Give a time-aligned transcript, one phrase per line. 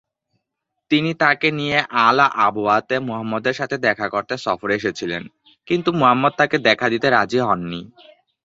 [0.91, 5.23] তিনি তাকে নিয়ে আল-আবওয়াতে মুহাম্মদের সাথে দেখা করতে সফরে এসেছিলেন;
[5.67, 7.81] কিন্তু মুহাম্মদ তাকে দেখা দিতে রাজি হননি।